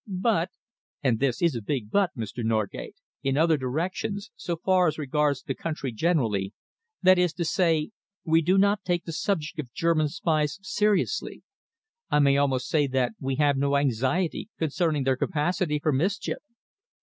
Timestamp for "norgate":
2.43-2.95